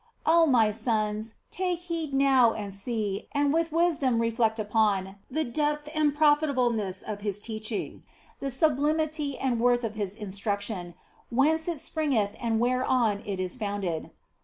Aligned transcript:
Oh 0.25 0.47
my 0.47 0.71
sons, 0.71 1.35
take 1.51 1.81
heed 1.81 2.11
now 2.11 2.53
and 2.53 2.73
see, 2.73 3.27
and 3.33 3.53
with 3.53 3.71
wisdom 3.71 4.17
reflect 4.17 4.57
upon, 4.59 5.17
the 5.29 5.43
depth 5.43 5.87
and 5.93 6.15
profitableness 6.15 7.03
of 7.03 7.21
His 7.21 7.39
teaching, 7.39 8.01
the 8.39 8.49
sublimity 8.49 9.37
and 9.37 9.59
worth 9.59 9.83
of 9.83 9.93
His 9.93 10.15
instruction, 10.15 10.95
whence 11.29 11.67
it 11.67 11.79
springeth 11.79 12.35
and 12.41 12.59
whereon 12.59 13.21
it 13.27 13.39
is 13.39 13.55
founded. 13.55 14.09